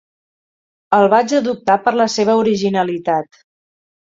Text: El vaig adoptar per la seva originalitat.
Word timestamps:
El 0.99 1.05
vaig 1.13 1.35
adoptar 1.39 1.75
per 1.83 1.93
la 2.01 2.09
seva 2.15 2.37
originalitat. 2.45 3.41